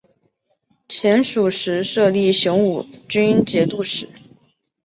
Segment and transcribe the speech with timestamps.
[0.89, 4.09] 前蜀时设立雄武军节度使。